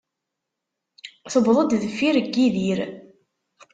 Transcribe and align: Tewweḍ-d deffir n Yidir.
Tewweḍ-d 1.31 1.71
deffir 1.81 2.15
n 2.19 2.27
Yidir. 2.33 2.79